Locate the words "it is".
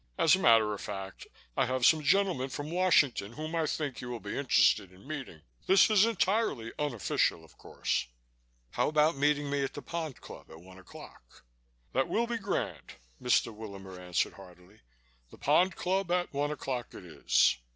16.95-17.57